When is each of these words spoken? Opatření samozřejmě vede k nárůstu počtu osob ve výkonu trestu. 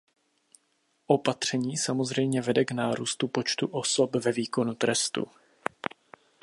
Opatření 1.07 1.77
samozřejmě 1.77 2.41
vede 2.41 2.65
k 2.65 2.71
nárůstu 2.71 3.27
počtu 3.27 3.67
osob 3.67 4.15
ve 4.15 4.31
výkonu 4.31 4.73
trestu. 4.75 5.27